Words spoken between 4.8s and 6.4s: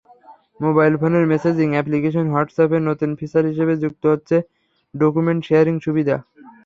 Document sharing সুবিধা।